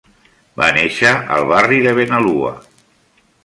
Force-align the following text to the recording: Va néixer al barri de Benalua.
Va 0.61 0.69
néixer 0.77 1.11
al 1.37 1.47
barri 1.53 1.79
de 1.87 1.95
Benalua. 2.01 2.59